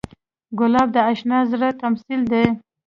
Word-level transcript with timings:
ګلاب 0.59 0.87
د 0.95 0.97
اشنا 1.11 1.39
زړه 1.51 1.69
تمثیل 1.81 2.21
دی. 2.31 2.45